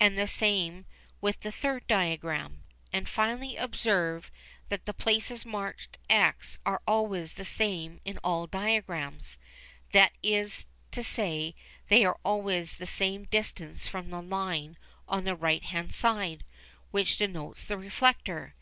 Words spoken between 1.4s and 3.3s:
the third diagram. And